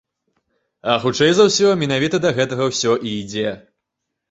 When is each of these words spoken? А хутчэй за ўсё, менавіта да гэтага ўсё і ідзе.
А 0.93 0.95
хутчэй 1.03 1.31
за 1.41 1.45
ўсё, 1.51 1.67
менавіта 1.83 2.23
да 2.25 2.33
гэтага 2.41 2.71
ўсё 2.73 2.91
і 3.11 3.15
ідзе. 3.21 3.49